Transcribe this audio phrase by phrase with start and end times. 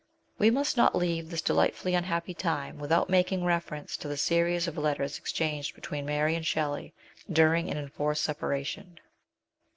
[0.39, 4.75] We must not leave this delightfully unhappy time without making reference to the series of
[4.75, 5.19] letters LIFE IN ENGLAND.
[5.19, 5.21] 81
[5.59, 6.93] exchanged between Mary and Shelley
[7.31, 8.99] during an enforced separation.